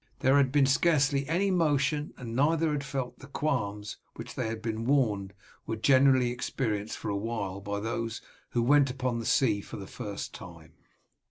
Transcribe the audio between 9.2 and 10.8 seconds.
sea for the first time.